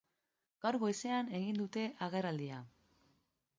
Gaur 0.65 0.77
goizean 0.83 1.29
egin 1.41 1.61
dute 1.61 1.85
agerraldia. 2.09 2.65